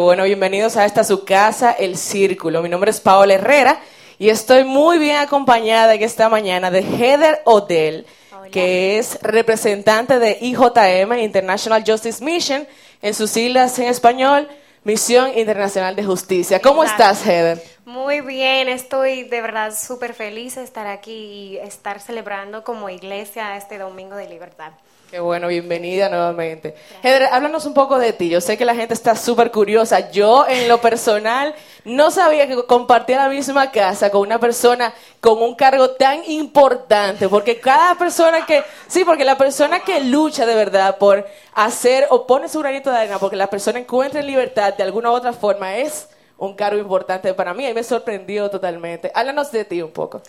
[0.00, 2.62] Bueno, bienvenidos a esta su casa, El Círculo.
[2.62, 3.80] Mi nombre es Paola Herrera
[4.18, 8.04] y estoy muy bien acompañada en esta mañana de Heather Odell,
[8.50, 12.66] que es representante de IJM, International Justice Mission,
[13.02, 14.48] en sus siglas en español,
[14.82, 16.60] Misión Internacional de Justicia.
[16.60, 17.62] ¿Cómo estás, Heather?
[17.84, 23.56] Muy bien, estoy de verdad súper feliz de estar aquí y estar celebrando como iglesia
[23.56, 24.72] este Domingo de Libertad.
[25.14, 26.74] Qué bueno, bienvenida nuevamente.
[27.00, 28.28] Heather, háblanos un poco de ti.
[28.28, 30.10] Yo sé que la gente está súper curiosa.
[30.10, 31.54] Yo, en lo personal,
[31.84, 37.28] no sabía que compartía la misma casa con una persona con un cargo tan importante.
[37.28, 38.64] Porque cada persona que.
[38.88, 42.96] Sí, porque la persona que lucha de verdad por hacer o pone su granito de
[42.96, 46.08] arena porque la persona encuentre libertad de alguna u otra forma es
[46.38, 49.12] un cargo importante para mí y me sorprendió totalmente.
[49.14, 50.22] Háblanos de ti un poco.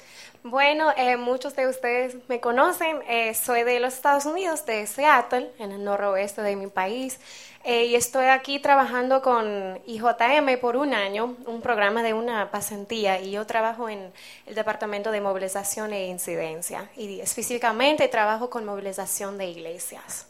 [0.48, 3.00] Bueno, eh, muchos de ustedes me conocen.
[3.08, 7.20] Eh, soy de los Estados Unidos, de Seattle, en el noroeste de mi país.
[7.64, 13.20] Eh, y estoy aquí trabajando con IJM por un año, un programa de una pasantía.
[13.20, 14.14] Y yo trabajo en
[14.46, 16.92] el Departamento de Movilización e Incidencia.
[16.96, 20.28] Y específicamente trabajo con movilización de iglesias.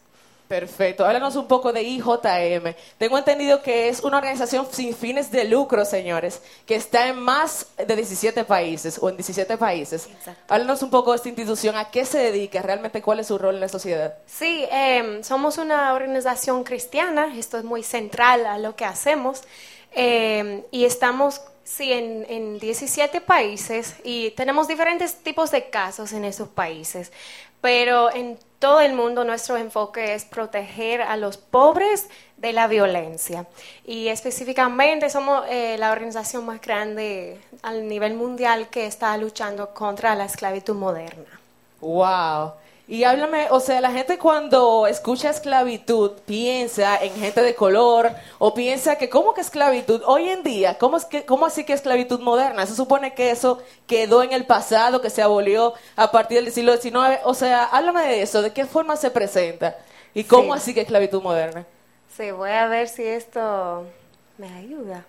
[0.48, 1.06] Perfecto.
[1.06, 2.76] Háblanos un poco de IJM.
[2.98, 7.68] Tengo entendido que es una organización sin fines de lucro, señores, que está en más
[7.78, 10.08] de 17 países o en 17 países.
[10.08, 10.54] Exacto.
[10.54, 13.56] Háblanos un poco de esta institución, a qué se dedica, realmente cuál es su rol
[13.56, 14.16] en la sociedad.
[14.28, 19.42] Sí, em, somos una organización cristiana, esto es muy central a lo que hacemos,
[19.94, 26.24] em, y estamos Sí, en, en, 17 países y tenemos diferentes tipos de casos en
[26.24, 27.12] esos países,
[27.66, 33.48] pero en todo el mundo nuestro enfoque es proteger a los pobres de la violencia.
[33.88, 40.14] Y específicamente somos eh, la organización más grande a nivel mundial que está luchando contra
[40.14, 41.40] la esclavitud moderna.
[41.82, 42.52] ¡Wow!
[42.88, 48.54] Y háblame, o sea, la gente cuando escucha esclavitud piensa en gente de color o
[48.54, 50.04] piensa que, ¿cómo que esclavitud?
[50.06, 52.64] Hoy en día, ¿cómo, es que, cómo así que esclavitud moderna?
[52.68, 56.78] Se supone que eso quedó en el pasado, que se abolió a partir del siglo
[56.78, 57.22] XIX.
[57.24, 59.76] O sea, háblame de eso, ¿de qué forma se presenta?
[60.14, 61.66] ¿Y cómo así que esclavitud moderna?
[62.16, 63.84] Sí, voy a ver si esto
[64.38, 65.04] me ayuda.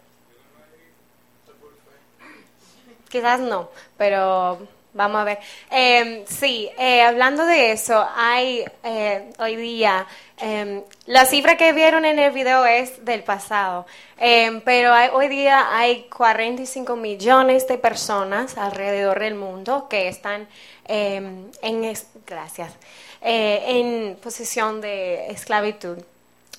[3.11, 5.39] Quizás no, pero Vamos a ver.
[5.71, 10.07] Eh, sí, eh, hablando de eso, hay eh, hoy día,
[10.39, 13.85] em, la cifra que vieron en el video es del pasado,
[14.17, 20.49] em, pero hoy día hay 45 millones de personas alrededor del mundo que están
[20.87, 21.95] em, en,
[22.27, 22.73] gracias,
[23.21, 25.99] en posición de esclavitud.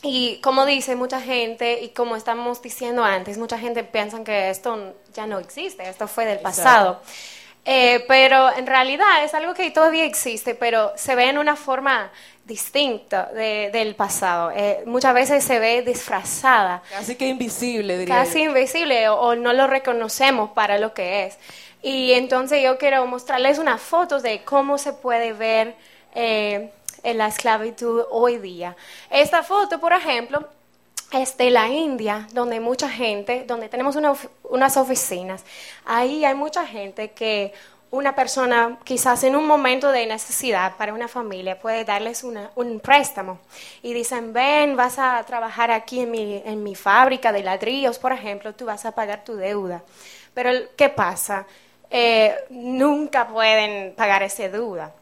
[0.03, 4.93] Y como dice mucha gente, y como estamos diciendo antes, mucha gente piensa que esto
[5.13, 7.01] ya no existe, esto fue del pasado.
[7.69, 12.09] Eh, pero en realidad es algo que todavía existe, pero se ve en una forma
[12.45, 14.51] distinta del pasado.
[14.55, 16.81] Eh, muchas veces se ve disfrazada.
[16.89, 21.37] Casi que invisible, diría Casi invisible o, no lo reconocemos para lo que es.
[21.81, 25.75] Y entonces yo quiero mostrarles una foto de cómo se puede ver
[26.15, 26.71] eh,
[27.03, 28.77] la esclavitud hoy día.
[29.09, 30.47] Esta foto, por ejemplo,
[31.11, 33.97] es de la India, donde mucha gente, donde tenemos
[34.43, 35.43] unas oficinas.
[35.85, 37.53] Ahí hay mucha gente que
[37.89, 43.39] una persona quizás en un momento de necesidad para una familia puede darles un préstamo
[43.81, 48.11] y dicen, ven, vas a trabajar aquí en mi, en mi fábrica de ladrillos, por
[48.11, 49.83] ejemplo, tú vas a pagar tu deuda.
[50.33, 51.47] Pero ¿qué pasa?
[51.89, 54.93] Eh, nunca pueden pagar esa deuda.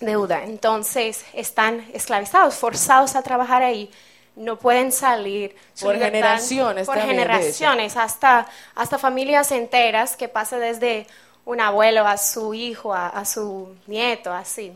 [0.00, 0.44] deuda.
[0.44, 3.90] Entonces están esclavizados, forzados a trabajar ahí
[4.38, 5.54] no pueden salir.
[5.80, 6.86] Por generaciones.
[6.86, 11.06] Por generaciones, hasta, hasta familias enteras que pasa desde
[11.44, 14.72] un abuelo a su hijo, a su nieto, así.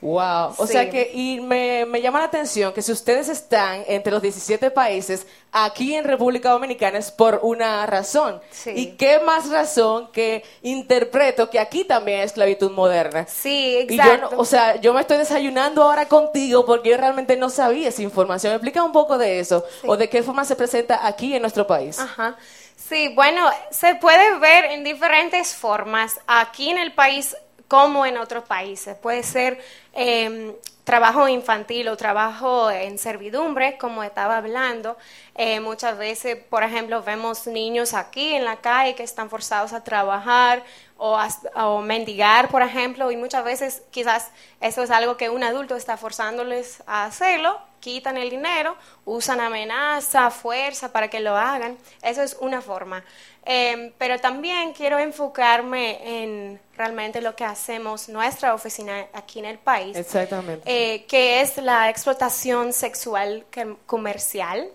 [0.00, 4.22] Wow, o sea que y me, llama la atención que si ustedes están entre los
[4.22, 8.40] 17 países aquí en República Dominicana es por una razón.
[8.66, 13.26] ¿Y qué más razón que interpreto que aquí también hay esclavitud moderna?
[13.28, 14.30] Sí, exacto.
[14.36, 18.52] o sea, yo me estoy desayunando ahora contigo porque yo realmente no sabía esa información.
[18.52, 19.64] ¿Me explica un poco de eso?
[19.86, 21.98] ¿O de qué forma se presenta aquí en nuestro país?
[21.98, 22.36] Ajá.
[22.76, 26.20] Sí, bueno, se puede ver en diferentes formas.
[26.26, 27.36] Aquí en el país
[27.72, 28.94] como en otros países.
[28.98, 29.58] Puede ser
[29.94, 30.52] em,
[30.84, 34.98] trabajo infantil o trabajo en servidumbre, como estaba hablando.
[35.36, 39.82] Eh, muchas veces, por ejemplo, vemos niños aquí en la calle que están forzados a
[39.82, 40.62] trabajar
[40.98, 41.18] o,
[41.54, 44.30] o mendigar, por ejemplo, y muchas veces quizás
[44.60, 48.76] eso es algo que un adulto está forzándoles a hacerlo, quitan el dinero,
[49.06, 51.78] usan amenaza, fuerza para que lo hagan.
[52.02, 53.02] Eso es una forma.
[53.44, 59.58] Em, pero también quiero enfocarme en realmente lo que hacemos nuestra oficina aquí en el
[59.58, 59.96] país.
[59.96, 60.62] Exactamente.
[60.64, 63.44] Eh, que es la explotación sexual
[63.86, 64.68] comercial.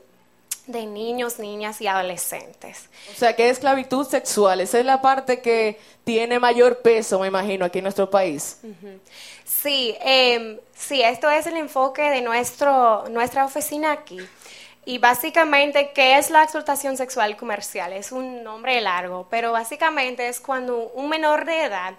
[0.68, 2.90] de niños, niñas y adolescentes.
[3.16, 7.64] O sea, que esclavitud sexual, esa es la parte que tiene mayor peso, me imagino,
[7.64, 8.58] aquí en nuestro país.
[9.46, 14.20] Sí, eh, sí, esto es el enfoque de nuestro, nuestra oficina aquí.
[14.88, 17.92] Y básicamente, ¿qué es la explotación sexual comercial?
[17.92, 21.94] Es un nombre largo, pero básicamente es cuando un menor de edad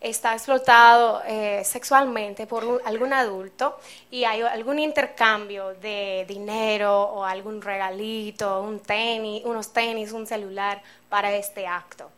[0.00, 7.60] está explotado eh, sexualmente por algún adulto y hay algún intercambio de dinero o algún
[7.60, 12.08] regalito, un tenis, unos tenis, un celular para este acto.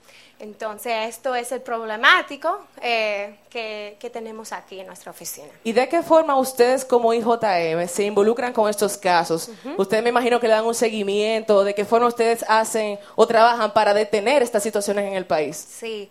[0.41, 5.49] Entonces, esto es el problemático eh, que, que tenemos aquí en nuestra oficina.
[5.63, 9.51] ¿Y de qué forma ustedes como IJM se involucran con estos casos?
[9.77, 13.73] Ustedes me imagino que le dan un seguimiento, ¿de qué forma ustedes hacen o trabajan
[13.75, 15.57] para detener estas situaciones en el país?
[15.57, 16.09] Sí,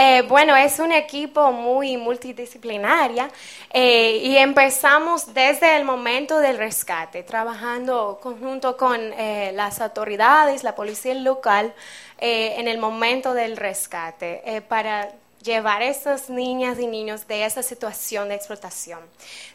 [0.00, 3.28] Eh, bueno, es un equipo muy multidisciplinaria
[3.72, 10.76] eh, y empezamos desde el momento del rescate, trabajando conjunto con eh, las autoridades, la
[10.76, 11.74] policía local,
[12.20, 15.08] en el momento del rescate, para
[15.42, 19.00] llevar a esas niñas y niños de esa situación de explotación.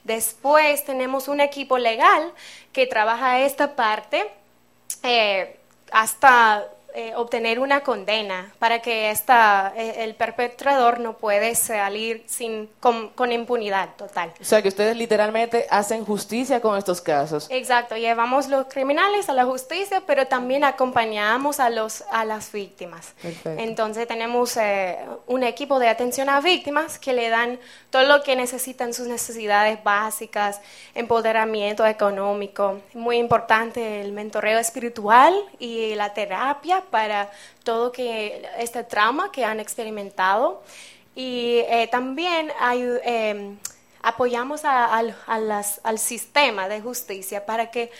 [0.03, 2.31] Después tenemos un equipo legal
[2.71, 4.25] que trabaja esta parte
[5.91, 12.69] hasta eh, obtener una condena para que esta, eh, el perpetrador no puede salir sin,
[12.79, 14.31] con, con impunidad total.
[14.39, 17.47] O sea, que ustedes literalmente hacen justicia con estos casos.
[17.49, 23.13] Exacto, llevamos los criminales a la justicia, pero también acompañamos a, los, a las víctimas.
[23.21, 23.61] Perfecto.
[23.61, 28.35] Entonces tenemos eh, un equipo de atención a víctimas que le dan todo lo que
[28.35, 30.61] necesitan, sus necesidades básicas,
[30.93, 37.31] empoderamiento económico, muy importante el mentoreo espiritual y la terapia para
[37.63, 40.63] todo que este trauma que han experimentado.
[41.15, 43.55] Y eh, también hay, eh,
[44.01, 47.91] apoyamos al sistema de justicia para que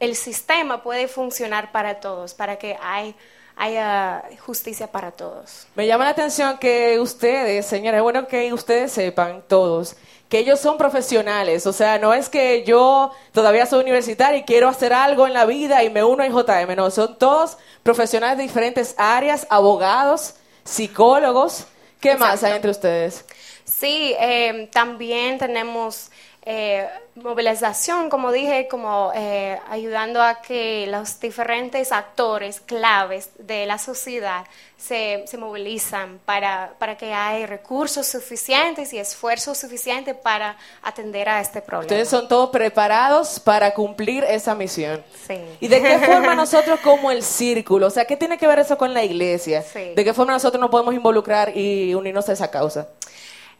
[0.00, 3.14] el sistema puede funcionar para todos, para que hay,
[3.56, 5.66] haya justicia para todos.
[5.74, 9.96] Me llama la atención que ustedes, señores, es bueno que ustedes sepan todos
[10.28, 14.68] que ellos son profesionales, o sea, no es que yo todavía soy universitario y quiero
[14.68, 18.42] hacer algo en la vida y me uno a JM, no, son todos profesionales de
[18.42, 20.34] diferentes áreas, abogados,
[20.64, 21.66] psicólogos,
[22.00, 23.24] ¿qué más hay entre ustedes?
[23.64, 26.10] Sí, eh, también tenemos
[26.46, 33.78] eh, movilización, como dije, como eh, ayudando a que los diferentes actores claves de la
[33.78, 34.44] sociedad
[34.76, 41.40] se, se movilizan para, para que haya recursos suficientes y esfuerzo suficiente para atender a
[41.40, 41.86] este problema.
[41.86, 45.02] Ustedes son todos preparados para cumplir esa misión.
[45.26, 45.38] Sí.
[45.60, 47.86] ¿Y de qué forma nosotros como el círculo?
[47.86, 49.62] O sea, ¿qué tiene que ver eso con la iglesia?
[49.62, 49.94] Sí.
[49.94, 52.88] ¿De qué forma nosotros nos podemos involucrar y unirnos a esa causa?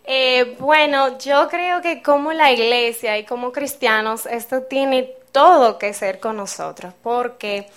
[0.04, 5.94] Eh, bueno, yo creo que como la iglesia y como cristianos, esto tiene todo que
[5.94, 7.68] ser con nosotros, porque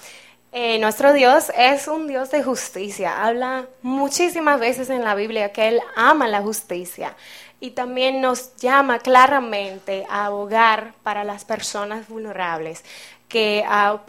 [0.51, 3.23] eh, nuestro Dios es un Dios de justicia.
[3.25, 7.15] Habla muchísimas veces en la Biblia que Él ama la justicia
[7.59, 12.83] y también nos llama claramente a abogar para las personas vulnerables
[13.27, 13.99] que a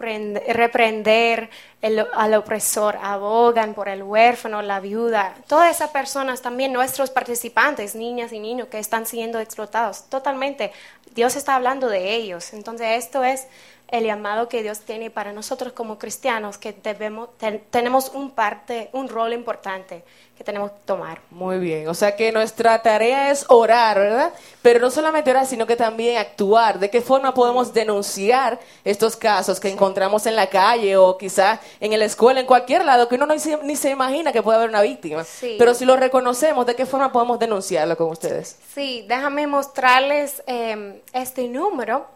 [0.49, 1.51] reprender
[1.83, 7.95] el- al opresor, abogan por el huérfano, la viuda, todas esas personas, también nuestros participantes,
[7.95, 10.73] niñas y niños que están siendo explotados, totalmente.
[11.15, 12.53] Dios está hablando de ellos.
[12.53, 13.47] Entonces esto es
[13.91, 18.91] el llamado que Dios tiene para nosotros como cristianos, que debemos, ten- tenemos un parte,
[18.93, 20.05] un rol importante
[20.37, 21.21] que tenemos que tomar.
[21.31, 24.33] Muy bien, o sea que nuestra tarea es orar, ¿verdad?
[24.63, 26.79] Pero no solamente orar, sino que también actuar.
[26.79, 31.99] ¿De qué forma podemos denunciar estos casos que encontramos en la calle o quizás en
[31.99, 34.83] la escuela, en cualquier lado, que uno no ni se imagina que puede haber una
[34.83, 35.25] víctima?
[35.25, 35.57] Sí.
[35.59, 38.59] Pero si lo reconocemos, ¿de qué forma podemos denunciarlo con ustedes?
[38.75, 42.07] Sí, déjame mostrarles eh, este número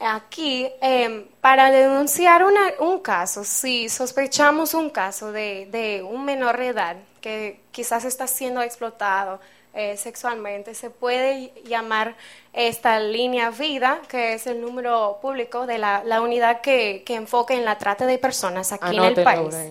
[0.00, 3.44] aquí eh, para denunciar una- un caso.
[3.44, 9.40] Si sospechamos un caso de, de un menor de edad que quizás está siendo explotado
[9.74, 12.16] eh, sexualmente, se puede llamar
[12.52, 17.54] esta línea vida, que es el número público de la, la unidad que, que enfoca
[17.54, 19.70] en la trata de personas aquí en el país.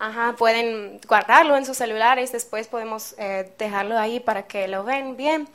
[0.00, 5.16] Ajá, pueden guardarlo en sus celulares, después podemos eh, dejarlo ahí para que lo ven
[5.16, 5.48] bien,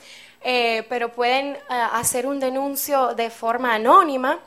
[0.44, 1.60] Eh, pero pueden eh,
[1.94, 4.40] hacer un denuncio de forma anónima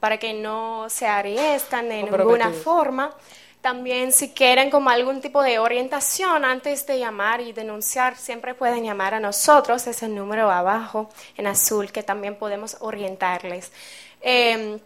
[0.00, 3.14] para que no se arriesgan de ninguna forma.
[3.60, 8.84] También si quieren como algún tipo de orientación antes de llamar y denunciar, siempre pueden
[8.84, 13.72] llamar a nosotros, es el número abajo en azul que también podemos orientarles.
[14.20, 14.78] Eh,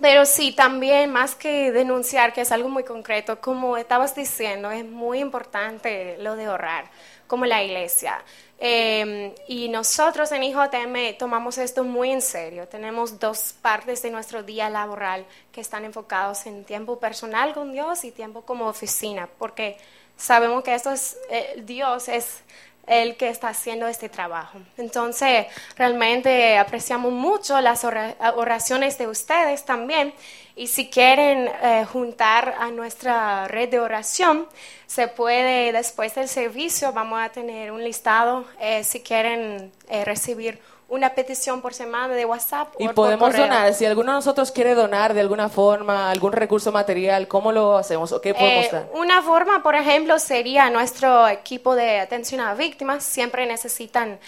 [0.00, 4.84] Pero sí, también más que denunciar, que es algo muy concreto, como estabas diciendo, es
[4.84, 6.90] muy importante lo de ahorrar,
[7.26, 8.22] como la iglesia.
[8.64, 12.68] Eh, y nosotros en IJM tomamos esto muy en serio.
[12.68, 18.04] Tenemos dos partes de nuestro día laboral que están enfocados en tiempo personal con Dios
[18.04, 19.78] y tiempo como oficina, porque
[20.16, 22.42] sabemos que esto es, eh, Dios es
[22.86, 24.58] el que está haciendo este trabajo.
[24.76, 30.14] Entonces, realmente apreciamos mucho las oraciones de ustedes también.
[30.54, 34.46] Y si quieren eh, juntar a nuestra red de oración,
[34.86, 40.60] se puede, después del servicio, vamos a tener un listado, eh, si quieren eh, recibir
[40.92, 42.74] una petición por semana de WhatsApp.
[42.78, 47.28] Y podemos donar, si alguno de nosotros quiere donar de alguna forma, algún recurso material,
[47.28, 51.98] ¿cómo lo hacemos o qué podemos eh, Una forma, por ejemplo, sería nuestro equipo de
[51.98, 54.20] atención a víctimas, siempre necesitan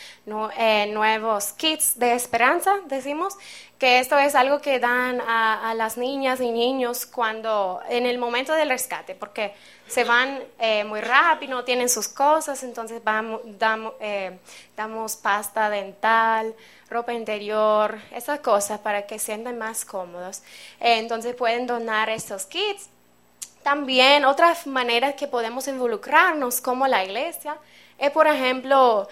[0.56, 3.37] eh, nuevos kits de esperanza, decimos,
[3.78, 8.54] que esto es algo que dan a, las niñas y niños cuando, en el momento
[8.54, 9.52] del rescate, porque
[9.87, 14.38] se van eh, muy rápido, tienen sus cosas, entonces vamos, damos, eh,
[14.76, 16.55] damos pasta dental,
[16.88, 20.43] ropa interior, esas cosas para que se sientan más cómodos.
[20.81, 22.88] Eh, entonces pueden donar estos kits.
[23.62, 27.57] También otras maneras que podemos involucrarnos como la iglesia
[27.99, 29.09] es, por ejemplo,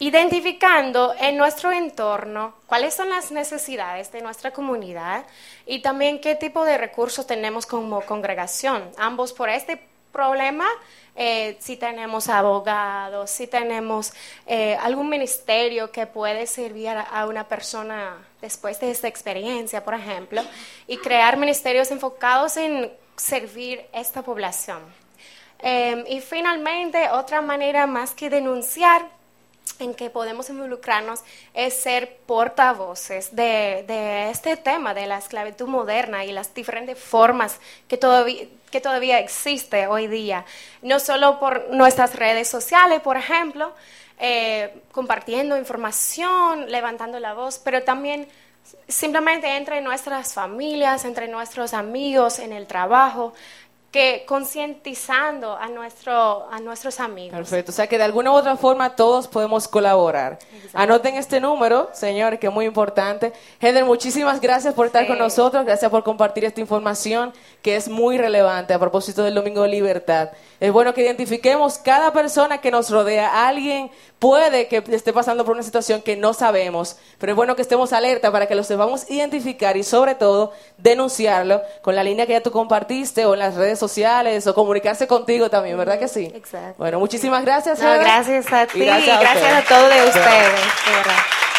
[0.00, 5.26] identificando en nuestro entorno cuáles son las necesidades de nuestra comunidad
[5.66, 8.90] y también qué tipo de recursos tenemos como congregación.
[8.96, 9.78] Ambos por este
[10.10, 10.66] problema,
[11.14, 14.14] eh, si tenemos abogados, si tenemos
[14.46, 20.42] eh, algún ministerio que puede servir a, una persona después de esta experiencia, por ejemplo,
[20.86, 24.80] y crear ministerios enfocados en servir esta población.
[25.58, 29.19] Eh, y finalmente, otra manera más que denunciar
[29.80, 31.20] en que podemos involucrarnos
[31.54, 37.58] es ser portavoces de, de, este tema de la esclavitud moderna y las diferentes formas
[37.88, 40.44] que todavía, que todavía existe hoy día.
[40.82, 43.72] No solo por nuestras redes sociales, por ejemplo,
[44.18, 48.28] eh, compartiendo información, levantando la voz, pero también
[48.86, 53.32] simplemente entre nuestras familias, entre nuestros amigos, en el trabajo,
[53.90, 57.36] que concientizando a, nuestro, a nuestros amigos.
[57.36, 60.38] Perfecto, o sea que de alguna u otra forma todos podemos colaborar.
[60.74, 63.32] Anoten este número, señor, que es muy importante.
[63.60, 67.32] Heather, muchísimas gracias por estar con nosotros, gracias por compartir esta información
[67.62, 70.30] que es muy relevante a propósito del Domingo de Libertad.
[70.60, 73.48] Es bueno que identifiquemos cada persona que nos rodea.
[73.48, 77.62] Alguien puede que esté pasando por una situación que no sabemos, pero es bueno que
[77.62, 82.32] estemos alerta para que lo sepamos identificar y sobre todo denunciarlo con la línea que
[82.32, 86.30] ya tú compartiste o en las redes sociales o comunicarse contigo también, ¿verdad que sí?
[86.34, 86.74] Exacto.
[86.76, 87.80] Bueno, muchísimas gracias.
[87.80, 91.49] gracias a ti, y gracias, a, todos de ustedes.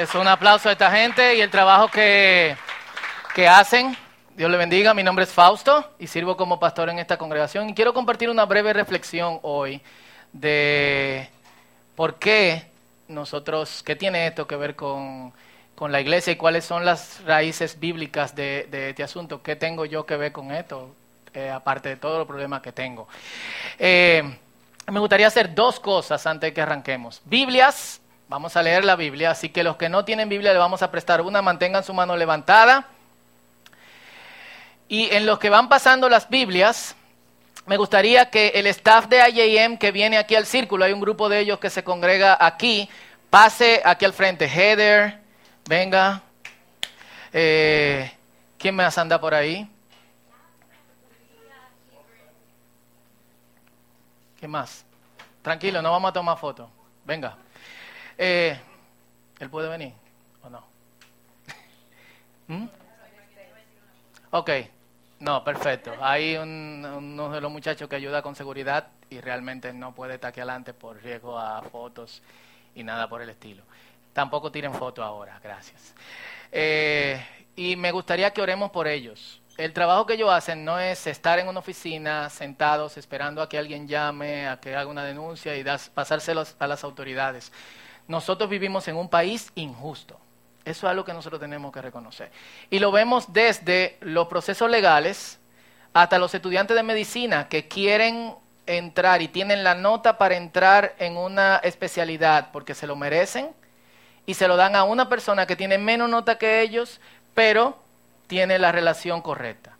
[0.00, 2.56] Es un aplauso a esta gente y el trabajo que,
[3.34, 3.94] que hacen.
[4.34, 4.94] Dios le bendiga.
[4.94, 7.68] Mi nombre es Fausto y sirvo como pastor en esta congregación.
[7.68, 9.82] Y quiero compartir una breve reflexión hoy
[10.32, 11.28] de
[11.96, 12.70] por qué
[13.08, 15.34] nosotros, qué tiene esto que ver con,
[15.74, 19.42] con la iglesia y cuáles son las raíces bíblicas de, este asunto.
[19.42, 20.94] ¿Qué tengo yo que ver con esto?
[21.34, 23.06] Eh, aparte de todos los problemas que tengo.
[23.78, 24.22] Eh,
[24.90, 27.20] me gustaría hacer dos cosas antes de que arranquemos.
[27.26, 28.00] Biblias
[28.30, 30.90] Vamos a leer la Biblia, así que los que no tienen Biblia le vamos a
[30.92, 32.86] prestar una, mantengan su mano levantada.
[34.86, 36.94] Y en los que van pasando las Biblias,
[37.66, 41.28] me gustaría que el staff de IAM que viene aquí al círculo, hay un grupo
[41.28, 42.88] de ellos que se congrega aquí,
[43.30, 44.46] pase aquí al frente.
[44.46, 45.18] Heather,
[45.68, 46.22] venga.
[47.32, 48.12] Eh,
[48.58, 49.68] ¿Quién más anda por ahí?
[54.38, 54.84] ¿Qué más?
[55.42, 56.70] Tranquilo, no vamos a tomar foto.
[57.04, 57.36] Venga.
[58.22, 58.54] Eh,
[59.38, 59.94] ¿Él puede venir
[60.42, 60.62] o no?
[62.48, 62.66] ¿Mm?
[64.32, 64.50] Ok,
[65.20, 65.94] no, perfecto.
[66.02, 70.40] Hay uno de los muchachos que ayuda con seguridad y realmente no puede estar aquí
[70.40, 72.20] adelante por riesgo a fotos
[72.74, 73.62] y nada por el estilo.
[74.12, 75.94] Tampoco tiren fotos ahora, gracias.
[76.52, 77.24] Eh,
[77.56, 79.40] y me gustaría que oremos por ellos.
[79.56, 83.56] El trabajo que ellos hacen no es estar en una oficina sentados esperando a que
[83.56, 87.50] alguien llame, a que haga una denuncia y pasárselos a las autoridades
[88.10, 90.18] nosotros vivimos en un país injusto.
[90.64, 92.32] Eso es algo que nosotros tenemos que reconocer.
[92.68, 95.38] Y lo vemos desde los procesos legales
[95.94, 98.34] hasta los estudiantes de medicina que quieren
[98.66, 103.50] entrar y tienen la nota para entrar en una especialidad porque se lo merecen
[104.26, 107.00] y se lo dan a una persona que tiene menos nota que ellos,
[107.34, 107.78] pero
[108.26, 109.76] tiene la relación correcta.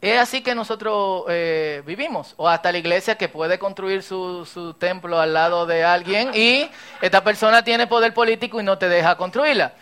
[0.00, 2.34] Es así que nosotros eh, vivimos.
[2.36, 6.68] O hasta la iglesia que puede construir su, su, templo al lado de alguien y
[7.00, 9.72] esta persona tiene poder político y no te deja construirla.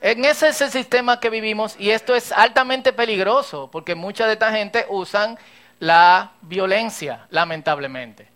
[0.00, 4.32] En ese es el sistema que vivimos y esto es altamente peligroso porque mucha de
[4.32, 5.38] esta gente usan
[5.78, 8.29] la violencia, lamentablemente.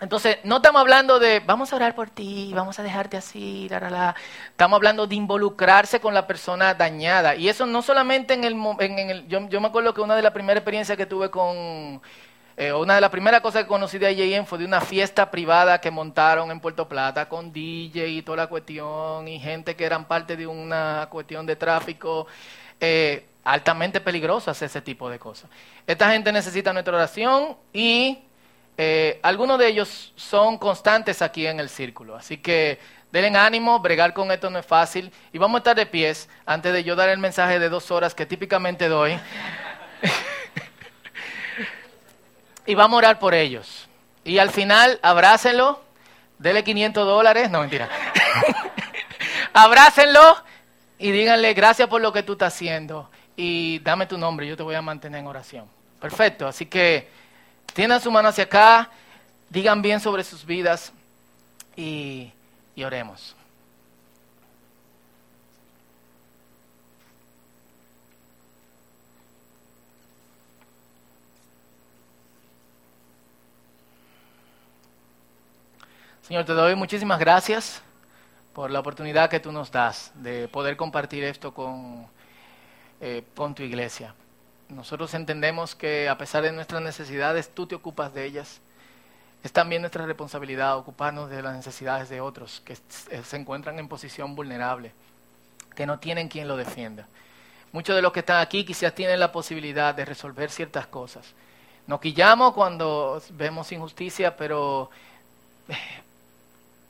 [0.00, 4.14] Entonces, no estamos hablando de vamos a orar por ti, vamos a dejarte así, la,
[4.48, 7.36] estamos hablando de involucrarse con la persona dañada.
[7.36, 8.54] Y eso no solamente en el...
[8.78, 12.00] En yo, yo, me acuerdo que una de las primeras experiencias que tuve con...
[12.56, 15.80] Eh, una de las primeras cosas que conocí de IJM fue de una fiesta privada
[15.80, 20.06] que montaron en Puerto Plata con DJ y toda la cuestión y gente que eran
[20.06, 22.26] parte de una cuestión de tráfico.
[22.80, 25.50] Eh, altamente peligrosas ese tipo de cosas.
[25.86, 28.18] Esta gente necesita nuestra oración y
[28.76, 32.78] eh, algunos de ellos son constantes aquí en el círculo, así que
[33.12, 36.72] denle ánimo, bregar con esto no es fácil y vamos a estar de pies antes
[36.72, 39.18] de yo dar el mensaje de dos horas que típicamente doy.
[42.66, 43.88] y vamos a orar por ellos.
[44.24, 45.82] Y al final, abrácenlo,
[46.38, 47.88] denle 500 dólares, no mentira.
[49.52, 50.36] abrácenlo
[50.98, 54.62] y díganle gracias por lo que tú estás haciendo y dame tu nombre, yo te
[54.62, 55.66] voy a mantener en oración.
[55.98, 57.08] Perfecto, así que
[57.72, 58.90] Tiendan su mano hacia acá,
[59.48, 60.92] digan bien sobre sus vidas
[61.76, 62.32] y,
[62.74, 63.36] y oremos.
[76.30, 77.82] Señor, te doy muchísimas gracias
[78.52, 82.06] por la oportunidad que tú nos das de poder compartir esto con,
[83.00, 84.14] eh, con tu iglesia.
[84.70, 88.60] Nosotros entendemos que a pesar de nuestras necesidades, tú te ocupas de ellas.
[89.42, 94.36] Es también nuestra responsabilidad ocuparnos de las necesidades de otros que se encuentran en posición
[94.36, 94.92] vulnerable,
[95.74, 97.06] que no tienen quien lo defienda.
[97.72, 101.34] Muchos de los que están aquí quizás tienen la posibilidad de resolver ciertas cosas.
[101.86, 104.90] Nos quillamos cuando vemos injusticia, pero
[105.68, 105.74] eh,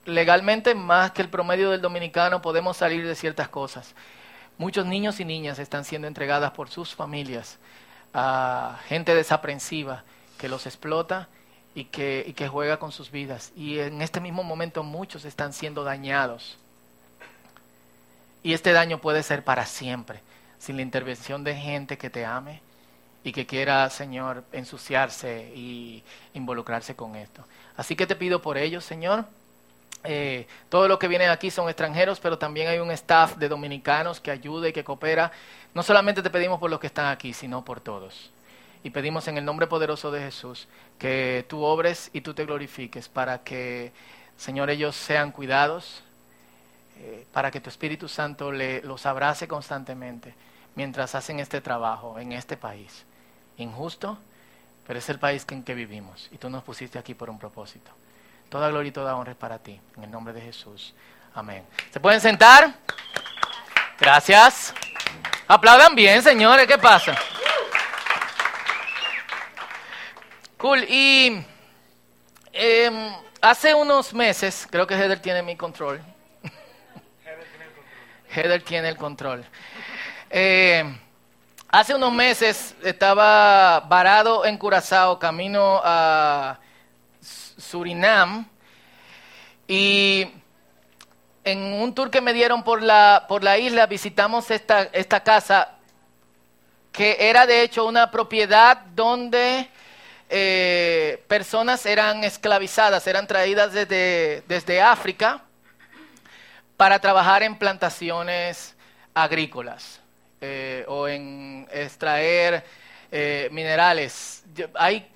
[0.06, 3.94] legalmente más que el promedio del dominicano podemos salir de ciertas cosas.
[4.60, 7.58] Muchos niños y niñas están siendo entregadas por sus familias
[8.12, 10.04] a gente desaprensiva
[10.36, 11.30] que los explota
[11.74, 13.52] y que, y que juega con sus vidas.
[13.56, 16.58] Y en este mismo momento muchos están siendo dañados.
[18.42, 20.20] Y este daño puede ser para siempre,
[20.58, 22.60] sin la intervención de gente que te ame
[23.24, 27.46] y que quiera, Señor, ensuciarse y involucrarse con esto.
[27.78, 29.24] Así que te pido por ellos, Señor
[30.04, 34.20] eh, todos los que vienen aquí son extranjeros, pero también hay un staff de dominicanos
[34.20, 35.30] que ayuda y que coopera.
[35.74, 38.30] No solamente te pedimos por los que están aquí, sino por todos.
[38.82, 43.08] Y pedimos en el nombre poderoso de Jesús que tú obres y tú te glorifiques
[43.08, 43.92] para que,
[44.38, 46.02] Señor, ellos sean cuidados,
[46.98, 50.34] eh, para que tu Espíritu Santo le, los abrace constantemente
[50.76, 53.04] mientras hacen este trabajo en este país.
[53.58, 54.18] Injusto,
[54.86, 57.90] pero es el país en que vivimos y tú nos pusiste aquí por un propósito.
[58.50, 59.80] Toda gloria y toda honra es para ti.
[59.96, 60.92] En el nombre de Jesús.
[61.34, 61.64] Amén.
[61.92, 62.74] ¿Se pueden sentar?
[64.00, 64.74] Gracias.
[65.46, 66.66] Aplaudan bien, señores.
[66.66, 67.14] ¿Qué pasa?
[70.56, 70.82] Cool.
[70.88, 71.46] Y
[72.52, 76.02] em, hace unos meses, creo que Heather tiene mi control.
[78.34, 79.44] Heather tiene el control.
[80.28, 80.98] Em,
[81.68, 86.58] hace unos meses estaba varado en Curazao, camino a
[87.60, 88.48] Surinam.
[89.68, 90.26] Y
[91.44, 95.76] en un tour que me dieron por la, por la isla visitamos esta, esta casa
[96.92, 99.68] que era de hecho una propiedad donde
[100.28, 105.42] eh, personas eran esclavizadas, eran traídas desde, desde África
[106.76, 108.74] para trabajar en plantaciones
[109.14, 110.00] agrícolas
[110.40, 112.64] eh, o en extraer
[113.10, 114.44] eh, minerales.
[114.74, 115.10] Hay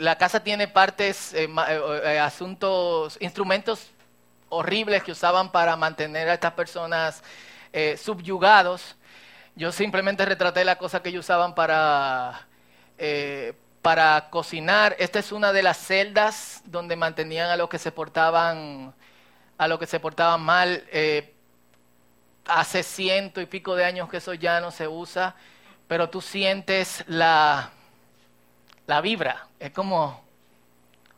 [0.00, 3.88] la casa tiene partes, eh, eh, eh, asuntos, instrumentos
[4.48, 7.22] horribles que usaban para mantener a estas personas
[7.98, 8.96] subyugados.
[9.54, 12.46] Yo simplemente retraté la cosa que ellos usaban para,
[13.82, 14.96] para cocinar.
[14.98, 18.94] Esta es una de las celdas donde mantenían a los que se portaban,
[19.58, 20.84] a los que se portaban mal.
[22.46, 25.34] hace ciento y pico de años que eso ya no se usa,
[25.86, 27.72] pero tú sientes la
[28.86, 29.48] la vibra.
[29.58, 30.22] Es como,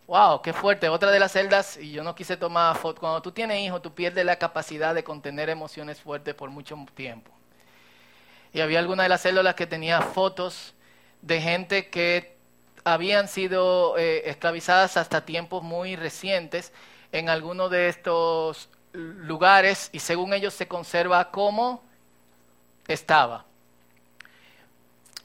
[0.07, 0.89] wow, qué fuerte.
[0.89, 3.95] Otra de las celdas, y yo no quise tomar foto, cuando tú tienes hijos, tú
[3.95, 7.31] pierdes la capacidad de contener emociones fuertes por mucho tiempo.
[8.53, 10.75] Y había alguna de las células que tenía fotos
[11.21, 12.37] de gente que
[12.85, 16.73] habían sido eh, esclavizadas hasta tiempos muy recientes
[17.13, 21.83] en alguno de estos lugares y según ellos se conserva como
[22.87, 23.45] estaba.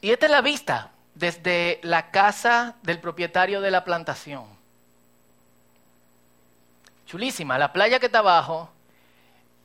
[0.02, 4.44] Y esta es la vista desde la casa del propietario de la plantación.
[7.06, 8.70] Chulísima, la playa que está abajo,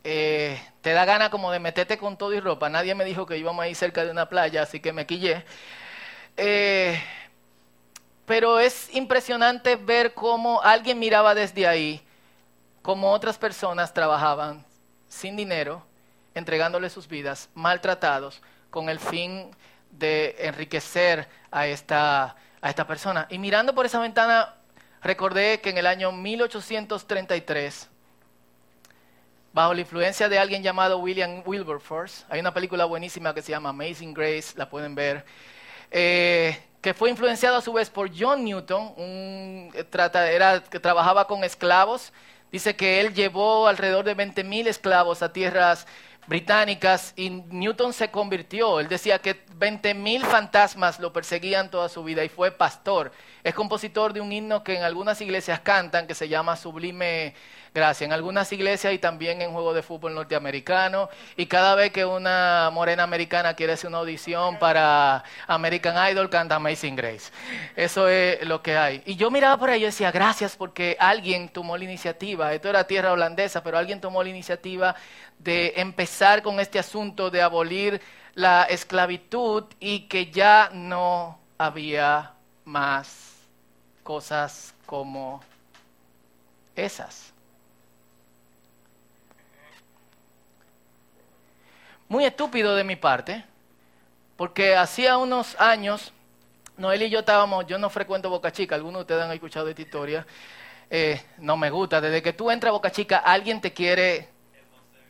[0.04, 2.70] eh, te da gana como de meterte con todo y ropa.
[2.70, 5.44] Nadie me dijo que íbamos a ir cerca de una playa, así que me quillé.
[6.38, 7.02] Eh,
[8.26, 12.02] pero es impresionante ver cómo alguien miraba desde ahí,
[12.82, 14.66] cómo otras personas trabajaban
[15.08, 15.84] sin dinero,
[16.36, 19.50] entregándole sus vidas, maltratados, con el fin
[19.92, 23.28] de enriquecer a esta, a persona.
[23.30, 24.56] Y mirando por esa ventana,
[25.02, 27.90] recordé que en el año 1833,
[29.54, 33.70] bajo la influencia de alguien llamado William Wilberforce, hay una película buenísima que se llama
[33.70, 35.26] Amazing Grace, la pueden ver,
[35.92, 39.86] eh, que fue influenciado a su vez por John Newton, un, eh,
[40.32, 42.14] era, que trabajaba con esclavos.
[42.52, 45.86] Dice que él llevó alrededor de 20.000 esclavos a tierras
[46.28, 48.80] británicas y Newton se convirtió.
[48.80, 53.12] Él decía que 20.000 fantasmas lo perseguían toda su vida y fue pastor.
[53.44, 57.34] Es compositor de un himno que en algunas iglesias cantan que se llama Sublime
[57.74, 58.08] Gracias.
[58.08, 61.10] En algunas iglesias y también en juegos de fútbol norteamericano.
[61.38, 66.56] Y cada vez que una morena americana quiere hacer una audición para American Idol, canta
[66.56, 67.32] Amazing Grace.
[67.76, 69.04] Eso es lo que hay.
[69.06, 72.54] Y yo miraba por ahí y decía, gracias porque alguien tomó la iniciativa.
[72.54, 74.96] Esto era tierra holandesa, pero alguien tomó la iniciativa
[75.40, 78.02] de empezar con este asunto de abolir
[78.36, 82.34] la esclavitud y que ya no había
[82.66, 83.34] más
[84.04, 85.42] cosas como
[86.76, 87.34] esas.
[92.10, 93.46] muy estúpido de mi parte,
[94.36, 96.12] porque hacía unos años,
[96.76, 99.82] Noel y yo estábamos, yo no frecuento Boca Chica, algunos de ustedes han escuchado esta
[99.84, 100.26] historia,
[100.90, 104.28] eh, no me gusta, desde que tú entras a Boca Chica, alguien te quiere...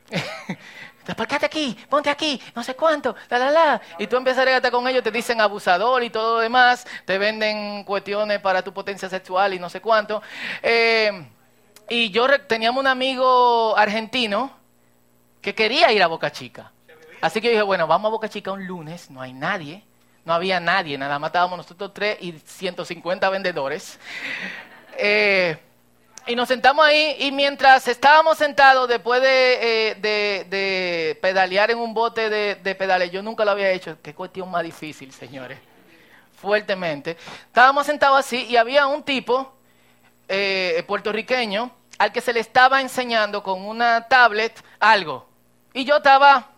[1.08, 3.82] Aparcate aquí, ponte aquí, no sé cuánto, la, la, la.
[3.98, 7.17] Y tú empiezas a regatar con ellos, te dicen abusador y todo lo demás, te
[7.17, 10.22] venden cuestiones para tu potencia sexual y no sé cuánto.
[10.62, 11.28] Eh,
[11.89, 14.52] y yo teníamos un amigo argentino
[15.41, 16.72] que quería ir a Boca Chica.
[17.22, 19.84] Así que dije, bueno, vamos a Boca Chica un lunes, no hay nadie,
[20.26, 24.00] no había nadie, nada más estábamos nosotros tres y 150 vendedores.
[24.95, 25.58] Eh,
[26.30, 32.30] y nos sentamos ahí y mientras estábamos sentados después de, eh, pedalear en un bote
[32.30, 35.60] de, pedales, yo nunca lo había hecho, qué cuestión más difícil, señores,
[36.39, 37.18] fuertemente.
[37.48, 39.54] Estábamos sentados así y había un tipo
[40.28, 45.28] eh, puertorriqueño al que se le estaba enseñando con una tablet algo.
[45.74, 46.52] Y yo estaba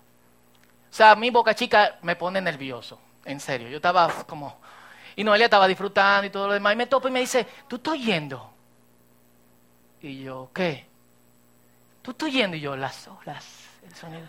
[0.91, 3.69] o sea, mi boca chica me pone nervioso, en serio.
[3.69, 4.59] Yo estaba como...
[5.15, 6.73] Y Noelia estaba disfrutando y todo lo demás.
[6.73, 8.51] Y me topa y me dice, ¿tú estás yendo?
[10.01, 10.85] Y yo, ¿qué?
[12.01, 12.57] ¿Tú estás yendo?
[12.57, 13.45] Y yo, las olas,
[13.83, 14.27] el sonido.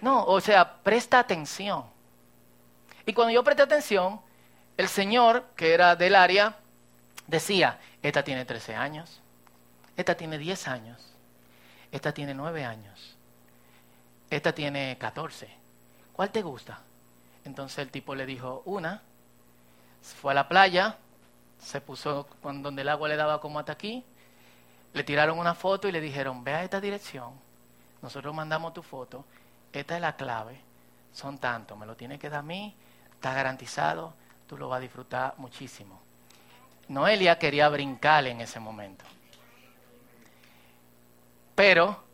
[0.00, 1.84] No, o sea, presta atención.
[3.06, 4.20] Y cuando yo presté atención,
[4.76, 6.56] el señor, que era del área,
[7.26, 9.20] decía, esta tiene 13 años,
[9.96, 11.14] esta tiene 10 años,
[11.90, 13.16] esta tiene 9 años,
[14.30, 15.48] esta tiene 14,
[16.12, 16.80] ¿cuál te gusta?
[17.44, 19.02] Entonces el tipo le dijo, una,
[20.02, 20.98] fue a la playa,
[21.58, 24.04] se puso donde el agua le daba como hasta aquí,
[24.92, 27.32] le tiraron una foto y le dijeron, ve a esta dirección,
[28.02, 29.24] nosotros mandamos tu foto,
[29.72, 30.60] esta es la clave,
[31.12, 32.74] son tantos, me lo tiene que dar a mí,
[33.12, 34.14] está garantizado,
[34.46, 36.00] tú lo vas a disfrutar muchísimo.
[36.88, 39.04] Noelia quería brincar en ese momento.
[41.54, 42.04] Pero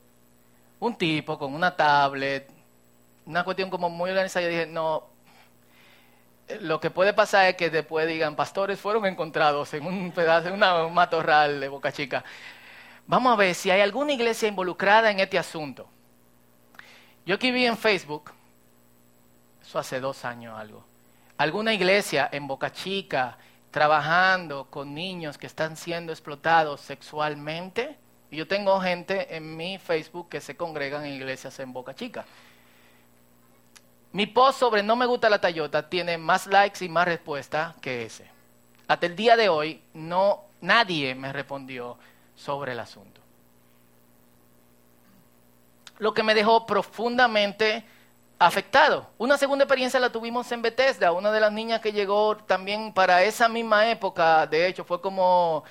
[0.81, 2.51] un tipo con una tablet,
[3.27, 4.45] una cuestión como muy organizada.
[4.45, 5.05] Yo dije, no,
[6.61, 10.63] lo que puede pasar es que después digan, pastores fueron encontrados en un pedazo, en
[10.63, 12.25] un matorral de Boca Chica.
[13.07, 15.87] Vamos a ver si hay alguna iglesia involucrada en este asunto.
[17.27, 18.31] Yo aquí vi en Facebook,
[19.63, 20.85] eso hace dos años algo,
[21.37, 23.39] alguna iglesia en Boca Chica
[23.71, 27.99] trabajando con niños que están siendo explotados sexualmente.
[28.31, 32.25] Y yo tengo gente en mi Facebook que se congregan en iglesias en Boca Chica.
[34.13, 38.05] Mi post sobre no me gusta la Toyota tiene más likes y más respuestas que
[38.05, 38.31] ese.
[38.87, 41.99] Hasta el día de hoy no nadie me respondió
[42.35, 43.21] sobre el asunto.
[45.99, 47.85] Lo que me dejó profundamente
[48.39, 49.09] afectado.
[49.19, 53.23] Una segunda experiencia la tuvimos en Bethesda, una de las niñas que llegó también para
[53.23, 55.65] esa misma época, de hecho fue como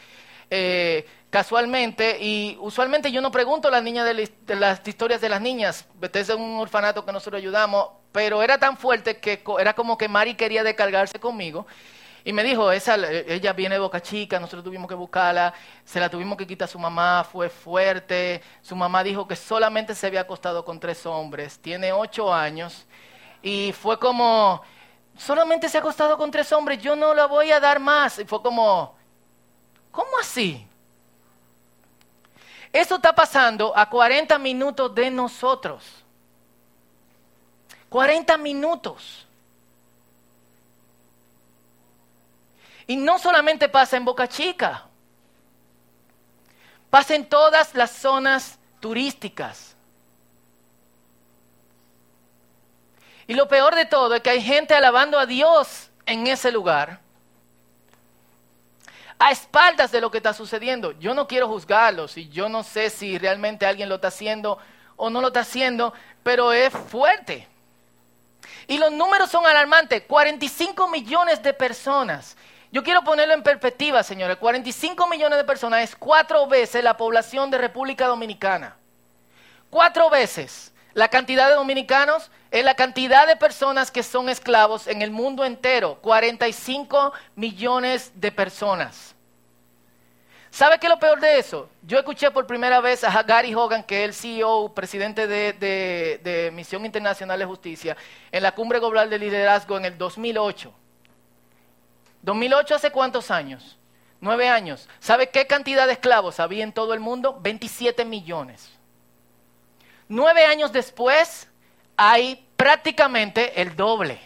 [0.50, 5.42] eh, casualmente, y usualmente yo no pregunto a las niñas de, las historias de las
[5.42, 9.98] niñas, Bethesda es un orfanato que nosotros ayudamos, pero era tan fuerte que era como
[9.98, 11.66] que Mari quería descargarse conmigo.
[12.26, 16.10] Y me dijo, esa, ella viene de Boca Chica, nosotros tuvimos que buscarla, se la
[16.10, 18.42] tuvimos que quitar a su mamá, fue fuerte.
[18.62, 22.86] Su mamá dijo que solamente se había acostado con tres hombres, tiene ocho años.
[23.42, 24.62] Y fue como,
[25.18, 28.20] solamente se ha acostado con tres hombres, yo no la voy a dar más.
[28.20, 28.96] Y fue como,
[29.92, 30.66] ¿cómo así?
[32.72, 36.04] Eso está pasando a 40 minutos de nosotros.
[37.90, 39.28] 40 minutos.
[42.88, 44.86] Y no solamente pasa en Boca Chica,
[46.90, 49.76] pasa en todas las zonas turísticas.
[53.26, 57.00] Y lo peor de todo es que hay gente alabando a Dios en ese lugar,
[59.18, 60.92] a espaldas de lo que está sucediendo.
[61.00, 64.58] Yo no quiero juzgarlos y yo no sé si realmente alguien lo está haciendo
[64.98, 67.48] o no lo está haciendo, pero es fuerte.
[68.68, 70.04] Y los números son alarmantes.
[70.04, 72.36] 45 millones de personas.
[72.74, 74.38] Yo quiero ponerlo en perspectiva, señores.
[74.38, 78.76] 45 millones de personas es cuatro veces la población de República Dominicana.
[79.70, 80.74] Cuatro veces.
[80.96, 85.46] La cantidad de dominicanos es la cantidad de personas que son esclavos en el mundo
[85.46, 86.00] entero.
[86.02, 89.14] 45 millones de personas.
[90.50, 91.70] ¿Sabe qué es lo peor de eso?
[91.84, 96.50] Yo escuché por primera vez a Gary Hogan, que es el CEO, presidente de, de,
[96.52, 97.96] Misión Internacional de Justicia,
[98.32, 100.74] en la Cumbre Global de Liderazgo en el 2008.
[102.24, 103.78] ¿2008 hace cuántos años?
[104.22, 104.88] Nueve años.
[105.00, 107.38] ¿Sabe qué cantidad de esclavos había en todo el mundo?
[107.42, 108.72] 27 millones.
[110.08, 111.50] Nueve años después
[111.98, 114.20] hay prácticamente el doble.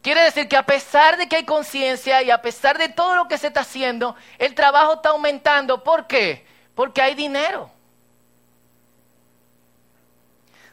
[0.00, 3.28] Quiere decir que a pesar de que hay conciencia y a pesar de todo lo
[3.28, 5.84] que se está haciendo, el trabajo está aumentando.
[5.84, 6.46] ¿Por qué?
[6.74, 7.70] Porque hay dinero.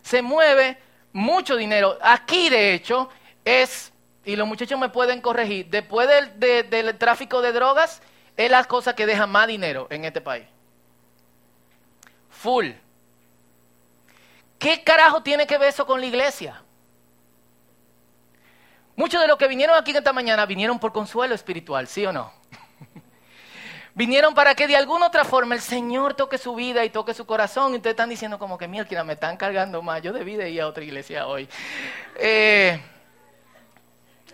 [0.01, 0.77] Se mueve
[1.11, 1.97] mucho dinero.
[2.01, 3.09] Aquí, de hecho,
[3.45, 3.93] es,
[4.25, 8.01] y los muchachos me pueden corregir, después del, tráfico de drogas,
[8.35, 10.45] es la cosa que deja más dinero en este país
[12.45, 12.69] full.
[14.59, 16.61] ¿Qué carajo tiene que ver eso con la iglesia?
[18.95, 22.31] Muchos de los que vinieron aquí esta mañana vinieron por consuelo espiritual, ¿sí o no?
[23.95, 27.25] vinieron para que de alguna otra forma el Señor toque su vida y toque su
[27.25, 27.73] corazón.
[27.73, 30.03] Y ustedes están diciendo como que, mira, me están cargando más.
[30.03, 31.49] Yo debí de ir a otra iglesia hoy.
[32.15, 32.79] Eh,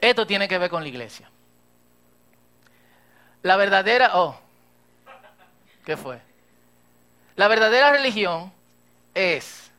[0.02, 1.30] esto tiene que ver con la iglesia.
[3.44, 4.40] La verdadera, oh,
[5.86, 6.20] ¿qué fue?
[7.36, 8.52] La verdadera religión
[9.14, 9.72] es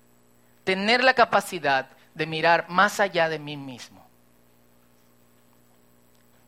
[0.64, 4.06] tener la capacidad de mirar más allá de mí mismo,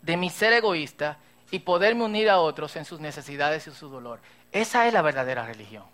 [0.03, 1.19] de mi ser egoísta
[1.51, 4.21] y poderme unir a otros en sus necesidades y su dolor.
[4.53, 5.85] Esa es la verdadera religión.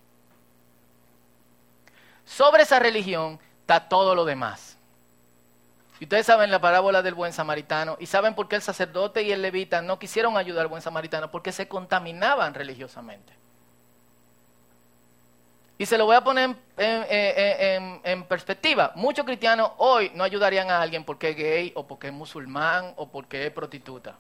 [2.25, 4.77] Sobre esa religión está todo lo demás.
[6.01, 9.33] Y ustedes saben la parábola del buen samaritano y saben por qué el sacerdote y
[9.33, 13.35] el levita no quisieron ayudar al buen samaritano, porque se contaminaban religiosamente.
[15.77, 18.93] Y se lo voy a poner en, perspectiva.
[18.95, 23.11] Muchos cristianos hoy no ayudarían a alguien porque es gay o porque es musulmán o
[23.11, 24.17] porque es prostituta.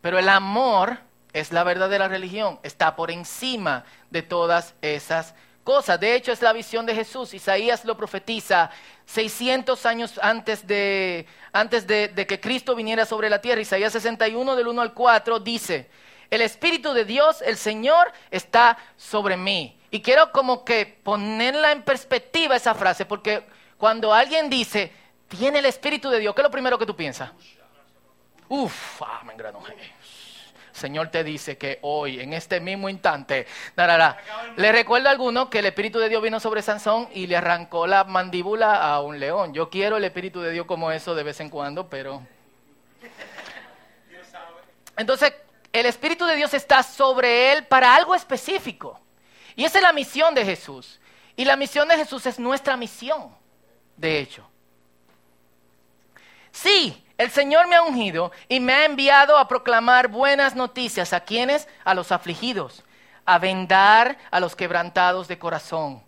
[0.00, 0.98] Pero el amor
[1.32, 5.98] es la verdadera religión, está por encima de todas esas cosas.
[6.00, 7.34] De hecho, es la visión de Jesús.
[7.34, 8.70] Isaías lo profetiza
[9.06, 13.60] 600 años antes de, antes de, que Cristo viniera sobre la tierra.
[13.60, 15.90] Isaías 61 del 1 al 4 dice,
[16.30, 19.78] el Espíritu de Dios, el Señor, está sobre mí.
[19.90, 23.44] Y quiero como que ponerla en perspectiva esa frase, porque
[23.76, 24.92] cuando alguien dice,
[25.28, 27.32] tiene el Espíritu de Dios, ¿qué es lo primero que tú piensas?
[28.48, 29.74] Uf, ah, me engranojé.
[30.80, 33.46] Señor te dice que hoy, en este mismo instante,
[34.56, 37.86] le recuerdo a alguno que el Espíritu de Dios vino sobre Sansón y le arrancó
[37.86, 39.52] la mandíbula a un león.
[39.52, 42.26] Yo quiero el Espíritu de Dios como eso de vez en cuando, pero...
[44.96, 45.34] Entonces,
[45.70, 48.98] el Espíritu de Dios está sobre él para algo específico.
[49.56, 50.98] Y esa es la misión de Jesús.
[51.36, 53.34] Y la misión de Jesús es nuestra misión,
[53.96, 54.48] de hecho.
[56.52, 61.12] Sí, el Señor me ha ungido y me ha enviado a proclamar buenas noticias.
[61.12, 61.68] ¿A quienes?
[61.84, 62.82] A los afligidos,
[63.26, 66.02] a vendar a los quebrantados de corazón.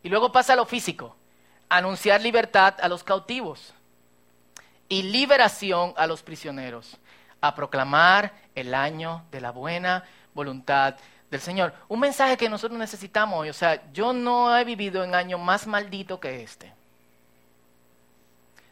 [0.00, 1.16] Y luego pasa lo físico,
[1.68, 3.74] anunciar libertad a los cautivos
[4.88, 6.98] y liberación a los prisioneros,
[7.40, 10.94] a proclamar el año de la buena voluntad
[11.32, 11.74] del Señor.
[11.88, 13.48] Un mensaje que nosotros necesitamos hoy.
[13.48, 16.77] O sea, yo no he vivido en año más maldito que este.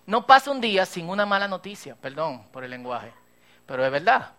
[0.07, 3.13] No pasa un día sin una mala noticia, perdón por el lenguaje,
[3.67, 4.33] pero es verdad.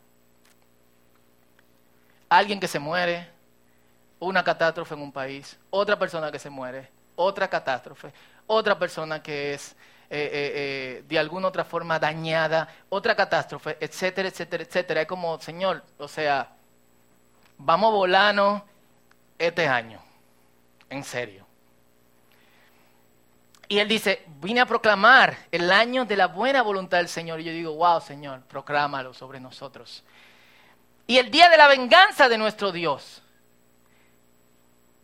[2.29, 3.29] Alguien que se muere,
[4.19, 8.13] una catástrofe en un país, otra persona que se muere, otra catástrofe,
[8.47, 9.75] otra persona que es
[10.09, 15.01] eh, eh, eh, de alguna otra forma dañada, otra catástrofe, etcétera, etcétera, etcétera.
[15.01, 16.49] Es como, Señor, o sea,
[17.57, 18.63] vamos volando
[19.37, 19.99] este año.
[20.89, 21.46] en serio.
[23.69, 27.41] Y él dice, vine a proclamar el año de la buena voluntad del Señor.
[27.41, 30.03] Y yo digo, wow, Señor, proclámalo sobre nosotros.
[31.05, 33.23] Y el día de la venganza de nuestro Dios.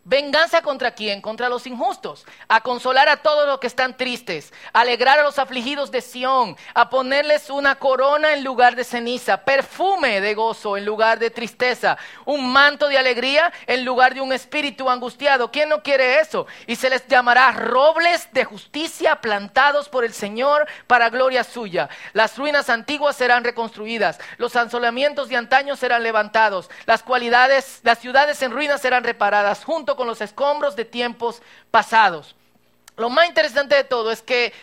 [0.05, 1.21] Venganza contra quién?
[1.21, 2.25] Contra los injustos.
[2.49, 4.51] A consolar a todos los que están tristes.
[4.73, 6.57] A alegrar a los afligidos de Sión.
[6.73, 9.45] A ponerles una corona en lugar de ceniza.
[9.45, 11.97] Perfume de gozo en lugar de tristeza.
[12.25, 15.51] Un manto de alegría en lugar de un espíritu angustiado.
[15.51, 16.47] ¿Quién no quiere eso?
[16.67, 21.87] Y se les llamará robles de justicia plantados por el Señor para gloria suya.
[22.11, 24.19] Las ruinas antiguas serán reconstruidas.
[24.35, 26.69] Los asolamientos de antaño serán levantados.
[26.87, 29.63] Las cualidades, las ciudades en ruinas serán reparadas.
[29.63, 32.35] Junto con los escombros de tiempos pasados.
[32.97, 34.53] Lo más interesante de todo es que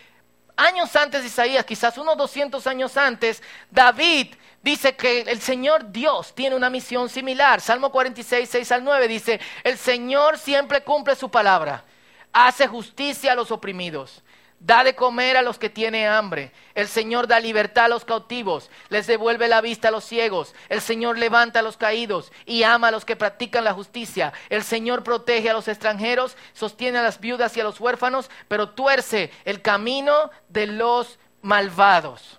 [0.56, 6.34] años antes de Isaías, quizás unos 200 años antes, David dice que el Señor Dios
[6.34, 7.60] tiene una misión similar.
[7.60, 11.84] Salmo 46, 6 al 9 dice, el Señor siempre cumple su palabra,
[12.32, 14.22] hace justicia a los oprimidos
[14.60, 16.52] Da de comer a los que tienen hambre.
[16.74, 18.70] El Señor da libertad a los cautivos.
[18.90, 20.54] Les devuelve la vista a los ciegos.
[20.68, 24.34] El Señor levanta a los caídos y ama a los que practican la justicia.
[24.50, 28.68] El Señor protege a los extranjeros, sostiene a las viudas y a los huérfanos, pero
[28.68, 32.38] tuerce el camino de los malvados.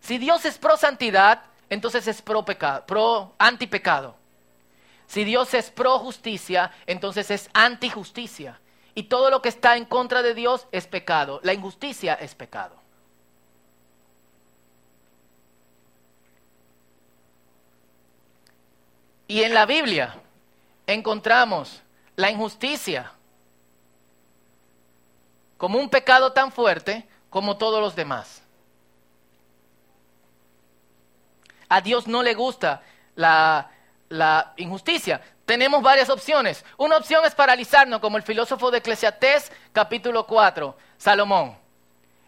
[0.00, 4.14] Si Dios es pro santidad, entonces es pro pecado, pro antipecado.
[5.06, 8.60] Si Dios es pro justicia, entonces es antijusticia.
[8.94, 11.40] Y todo lo que está en contra de Dios es pecado.
[11.42, 12.80] La injusticia es pecado.
[19.28, 20.16] Y en la Biblia
[20.88, 21.82] encontramos
[22.16, 23.12] la injusticia
[25.56, 28.42] como un pecado tan fuerte como todos los demás.
[31.68, 32.82] A Dios no le gusta
[33.14, 33.70] la,
[34.08, 36.64] la injusticia tenemos varias opciones.
[36.76, 41.58] Una opción es paralizarnos, como el filósofo de Eclesiastés, capítulo 4, Salomón.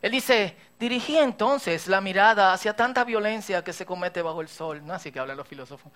[0.00, 4.84] Él dice, dirigí entonces la mirada hacia tanta violencia que se comete bajo el sol.
[4.84, 5.92] No así que hablan los filósofos.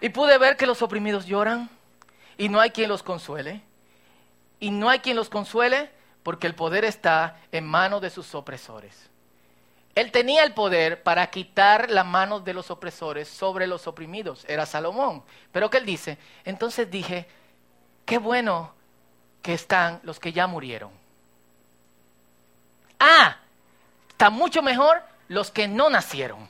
[0.00, 1.68] Y pude ver que los oprimidos lloran
[2.38, 3.62] y no hay quien los consuele.
[4.60, 5.90] Y no hay quien los consuele
[6.22, 9.10] porque el poder está en manos de sus opresores.
[9.96, 14.44] Él tenía el poder para quitar la mano de los opresores sobre los oprimidos.
[14.46, 15.24] Era Salomón.
[15.50, 17.26] Pero que él dice, entonces dije,
[18.04, 18.74] qué bueno
[19.40, 20.90] que están los que ya murieron.
[23.00, 23.38] Ah,
[24.10, 26.46] está mucho mejor los que no nacieron.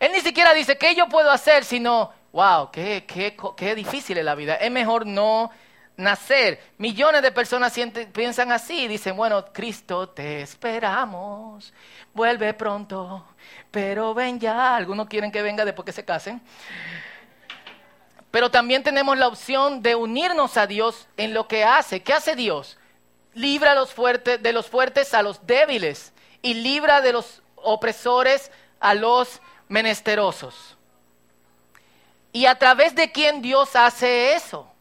[0.00, 1.64] Él ni siquiera dice, ¿qué yo puedo hacer?
[1.64, 4.56] Sino, wow, qué difícil es la vida.
[4.56, 5.52] Es mejor no
[5.96, 6.60] nacer.
[6.78, 7.74] Millones de personas
[8.12, 11.72] piensan así, dicen, bueno, Cristo, te esperamos,
[12.14, 13.26] vuelve pronto,
[13.70, 14.76] pero ven ya.
[14.76, 16.40] Algunos quieren que venga después que se casen.
[18.30, 22.02] Pero también tenemos la opción de unirnos a Dios en lo que hace.
[22.02, 22.78] ¿Qué hace Dios?
[23.34, 28.50] Libra los de los fuertes a los débiles y libra de los opresores
[28.80, 30.76] a los menesterosos.
[32.32, 34.71] ¿Y a través de quién Dios hace eso?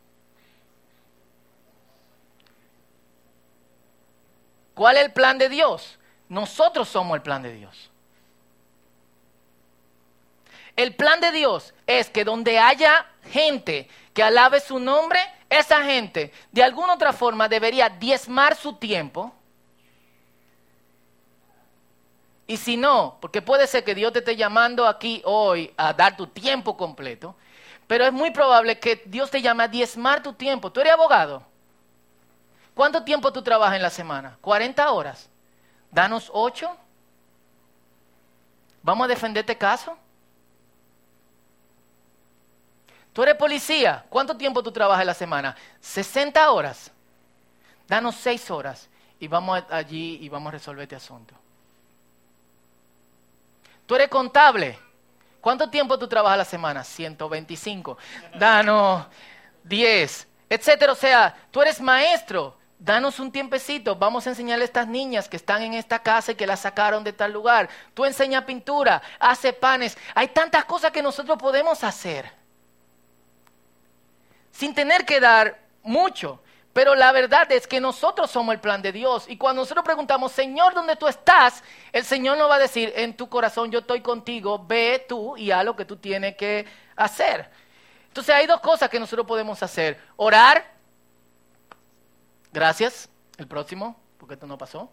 [4.74, 6.00] ¿Cuál es el plan de Dios?
[6.30, 7.92] Nosotros somos el plan de Dios.
[10.76, 16.32] El plan de Dios es que donde haya gente que alabe su nombre, esa gente
[16.52, 19.34] de alguna otra forma debería diezmar su tiempo.
[22.48, 26.18] Y si no, porque puede ser que Dios te esté llamando aquí hoy a dar
[26.18, 27.36] tu tiempo completo,
[27.88, 30.72] pero es muy probable que Dios te llame a diezmar tu tiempo.
[30.72, 31.51] Tú eres abogado.
[32.74, 34.38] ¿Cuánto tiempo tú trabajas en la semana?
[34.42, 35.30] 40 horas.
[35.92, 36.78] Danos 8.
[38.84, 39.98] ¿Vamos a defenderte caso?
[43.14, 44.06] Tú eres policía.
[44.10, 45.56] ¿Cuánto tiempo tú trabajas en la semana?
[45.82, 46.92] 60 horas.
[47.88, 51.36] Danos 6 horas y vamos allí y vamos a resolver este asunto.
[53.86, 54.80] Tú eres contable.
[55.42, 56.84] ¿Cuánto tiempo tú trabajas a la semana?
[56.84, 57.98] 125.
[58.40, 59.08] Danos
[59.64, 60.94] 10, etcétera.
[60.94, 65.38] O sea, tú eres maestro danos un tiempecito, vamos a enseñarle a estas niñas que
[65.38, 67.70] están en esta casa y que las sacaron de tal lugar.
[67.94, 69.98] Tú enseña pintura, hace panes.
[70.16, 72.32] Hay tantas cosas que nosotros podemos hacer
[74.52, 76.42] sin tener que dar mucho.
[76.74, 79.26] Pero la verdad es que nosotros somos el plan de Dios.
[79.28, 81.64] Y cuando nosotros preguntamos, Señor, ¿dónde tú estás?
[81.92, 85.52] El Señor nos va a decir, en tu corazón yo estoy contigo, ve tú y
[85.52, 86.66] haz lo que tú tienes que
[86.96, 87.50] hacer.
[88.08, 90.00] Entonces hay dos cosas que nosotros podemos hacer.
[90.16, 90.81] Orar
[92.52, 93.10] Gracias.
[93.38, 94.92] El próximo, porque esto no pasó.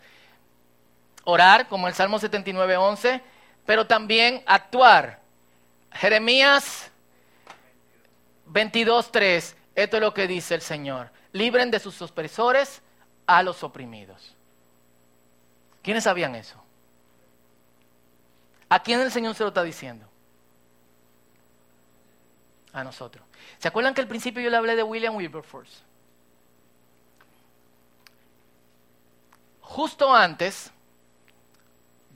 [1.25, 3.23] Orar, como el Salmo 79, 11,
[3.67, 5.21] pero también actuar.
[5.93, 6.91] Jeremías
[8.47, 9.57] 22, 3.
[9.75, 11.11] esto es lo que dice el Señor.
[11.33, 12.81] Libren de sus opresores
[13.27, 14.35] a los oprimidos.
[15.83, 16.63] ¿Quiénes sabían eso?
[18.69, 20.07] ¿A quién el Señor se lo está diciendo?
[22.73, 23.25] A nosotros.
[23.59, 25.83] ¿Se acuerdan que al principio yo le hablé de William Wilberforce?
[29.79, 30.73] Justo antes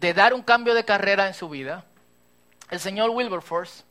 [0.00, 1.84] de dar un cambio de carrera en su vida,
[2.72, 3.84] el señor Wilberforce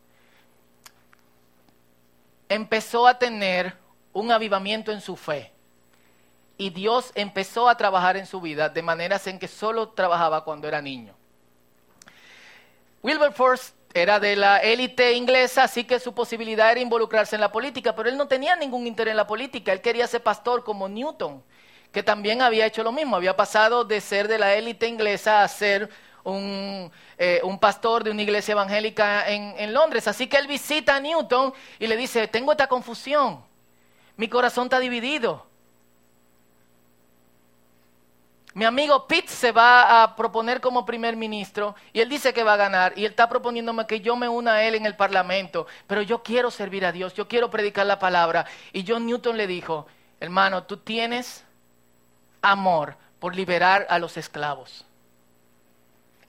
[2.49, 3.77] empezó a tener
[4.11, 5.53] un avivamiento en su fe.
[6.57, 10.67] Y Dios empezó a trabajar en su vida de maneras en que solo trabajaba cuando
[10.67, 11.15] era niño.
[13.01, 17.95] Wilberforce era de la élite inglesa, así que su posibilidad era involucrarse en la política,
[17.95, 21.41] pero él no tenía ningún interés en la política, él quería ser pastor como Newton,
[21.91, 25.47] que también había hecho lo mismo, había pasado de ser de la élite inglesa a
[25.47, 25.89] ser
[26.23, 30.07] un, eh, pastor de una iglesia evangélica en, en Londres.
[30.07, 33.43] Así que él visita a Newton y le dice, tengo esta confusión,
[34.15, 35.51] mi corazón está dividido.
[38.53, 42.55] Mi amigo Pitt se va a proponer como primer ministro y él dice que va
[42.55, 45.67] a ganar y él está proponiéndome que yo me una a él en el parlamento,
[45.87, 48.45] pero yo quiero servir a Dios, yo quiero predicar la palabra.
[48.73, 49.87] Y John Newton le dijo,
[50.19, 51.45] hermano, tú tienes
[52.41, 54.85] amor por liberar a los esclavos.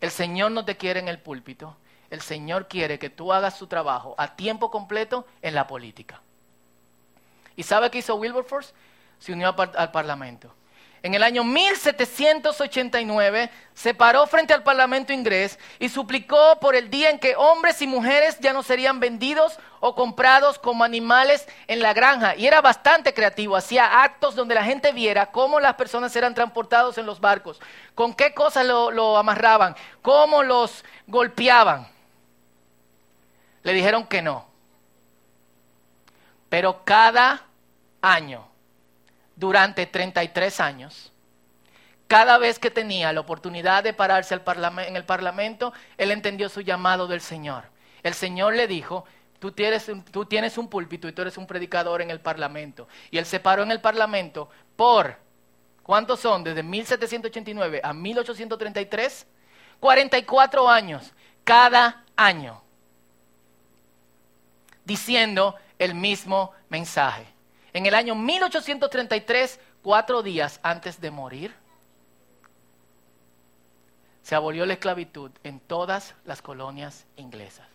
[0.01, 1.77] El Señor no te quiere en el púlpito,
[2.11, 6.21] el Señor quiere que tú hagas su trabajo a tiempo completo en la política.
[7.57, 8.73] ¿Y sabe qué hizo Wilberforce?
[9.19, 10.55] Se unió al parlamento
[11.03, 17.11] en el año 1789, se paró frente al Parlamento inglés y suplicó por el día
[17.11, 21.93] en que hombres y mujeres ya no serían vendidos o comprados como animales en la
[21.93, 22.37] granja.
[22.37, 26.97] Y era bastante creativo, hacía actos donde la gente viera cómo las personas eran transportados
[26.99, 27.61] en los barcos,
[27.97, 31.89] con qué cosas lo, lo amarraban, cómo los golpeaban.
[33.65, 34.47] Le dijeron que no.
[36.49, 37.43] Pero cada
[38.01, 38.52] año
[39.43, 41.13] durante 33 años.
[42.07, 47.09] Cada vez que tenía la oportunidad de pararse en el Parlamento, él entendió su llamado
[47.09, 47.65] del Señor.
[48.05, 49.05] El Señor le dijo,
[49.41, 52.87] tú tienes, tú tienes un púlpito y tú eres un predicador en el Parlamento.
[53.11, 55.17] Y él se paró en el Parlamento por,
[55.83, 56.45] ¿cuántos son?
[56.45, 59.27] Desde 1789 a 1833,
[59.81, 61.13] 44 años,
[61.43, 62.63] cada año,
[64.85, 67.32] diciendo el mismo mensaje
[67.73, 71.55] en el año 1833, cuatro días antes de morir,
[74.23, 77.67] se abolió la esclavitud en todas las colonias inglesas.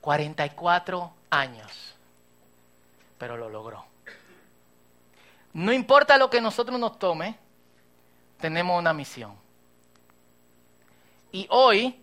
[0.00, 1.94] 44 años,
[3.18, 3.84] pero lo logró.
[5.52, 7.36] No importa lo que nosotros nos tome,
[8.38, 9.34] tenemos una misión.
[11.32, 12.02] Y hoy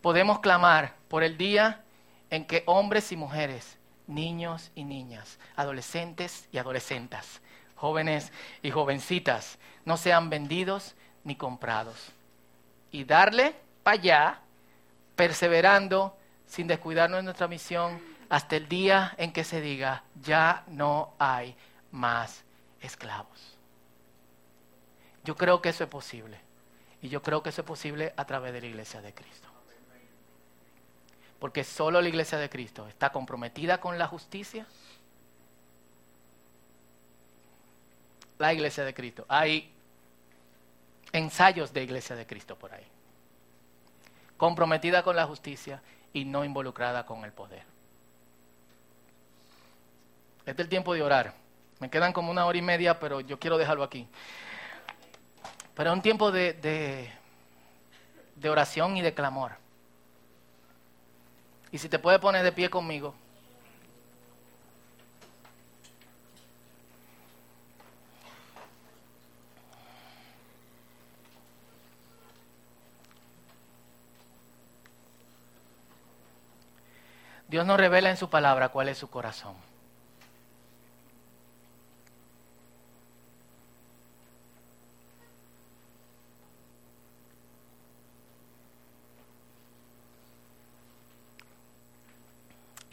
[0.00, 1.82] podemos clamar por el día
[2.30, 3.78] en que hombres y mujeres
[4.14, 7.40] niños y niñas, adolescentes y adolescentas,
[7.74, 8.32] jóvenes
[8.62, 10.94] y jovencitas, no sean vendidos
[11.24, 12.12] ni comprados.
[12.90, 14.40] Y darle para allá,
[15.16, 21.14] perseverando, sin descuidarnos de nuestra misión, hasta el día en que se diga, ya no
[21.18, 21.56] hay
[21.90, 22.44] más
[22.80, 23.58] esclavos.
[25.24, 26.38] Yo creo que eso es posible.
[27.00, 29.51] Y yo creo que eso es posible a través de la iglesia de Cristo
[31.42, 34.64] porque solo la iglesia de Cristo está comprometida con la justicia.
[38.38, 39.26] La iglesia de Cristo.
[39.26, 39.74] Hay
[41.10, 42.86] ensayos de iglesia de Cristo por ahí.
[44.36, 45.82] Comprometida con la justicia
[46.12, 47.64] y no involucrada con el poder.
[50.46, 51.34] Este es el tiempo de orar.
[51.80, 54.06] Me quedan como una hora y media, pero yo quiero dejarlo aquí.
[55.74, 57.10] Pero es un tiempo de, de,
[58.36, 59.60] de oración y de clamor.
[61.72, 63.14] Y si te puedes poner de pie conmigo.
[77.48, 79.71] Dios nos revela en su palabra cuál es su corazón.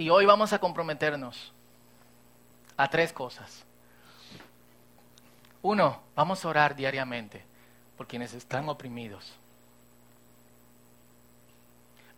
[0.09, 1.53] Y hoy vamos a comprometernos
[2.75, 3.63] a tres cosas.
[5.61, 7.45] Uno, vamos a orar diariamente
[7.95, 9.31] por quienes están oprimidos.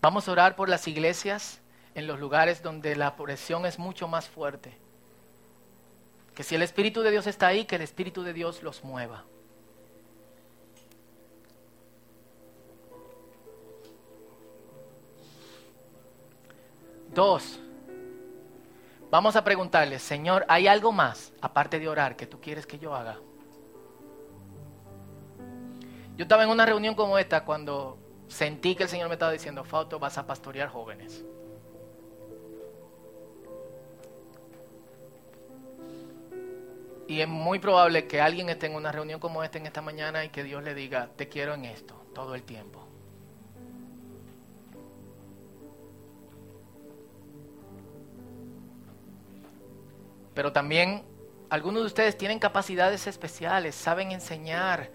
[0.02, 1.60] Vamos a orar por las iglesias
[1.94, 4.74] en los lugares donde la opresión es mucho más fuerte.
[6.34, 9.26] Que si el Espíritu de Dios está ahí, que el Espíritu de Dios los mueva.
[17.14, 17.60] Dos,
[19.12, 22.96] Vamos a preguntarle, Señor, ¿hay algo más, aparte de orar, que tú quieres que yo
[22.96, 23.20] haga?
[26.16, 27.98] Yo estaba en una reunión como esta cuando
[28.30, 31.26] sentí que el Señor me estaba diciendo, Fausto, vas a pastorear jóvenes.
[37.10, 40.24] Y es muy probable que alguien esté en una reunión como esta en esta mañana
[40.24, 42.81] y que Dios le diga, te quiero en esto todo el tiempo.
[50.34, 51.04] Pero también
[51.50, 54.90] algunos de ustedes tienen capacidades especiales, saben enseñar,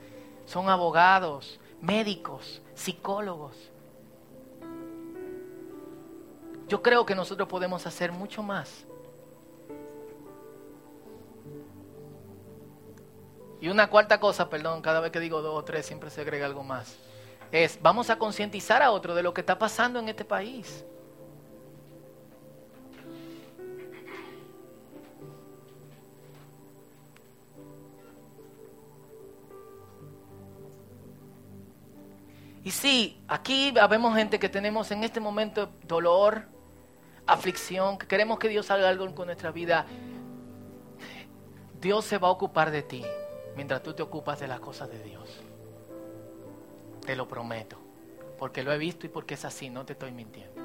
[0.46, 3.70] son abogados, médicos, psicólogos.
[6.68, 8.86] Yo creo que nosotros podemos hacer mucho más.
[13.60, 16.46] Y una cuarta cosa, perdón, cada vez que digo dos o tres siempre se agrega
[16.46, 16.96] algo más,
[17.52, 20.84] es vamos a concientizar a otro de lo que está pasando en este país.
[32.66, 36.48] Y sí, aquí vemos gente que tenemos en este momento dolor,
[37.24, 39.86] aflicción, que queremos que Dios haga algo con nuestra vida.
[41.80, 43.04] Dios se va a ocupar de ti
[43.54, 45.44] mientras tú te ocupas de las cosas de Dios.
[47.06, 47.76] Te lo prometo,
[48.36, 50.60] porque lo he visto y porque es así, no te estoy mintiendo.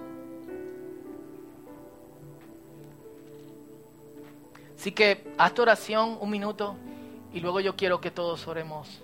[4.76, 6.78] Así que haz tu oración un minuto
[7.32, 9.04] y luego yo quiero que todos oremos,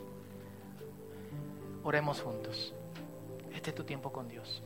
[1.83, 2.73] oremos juntos.
[3.57, 4.61] Este es tu tiempo con Dios.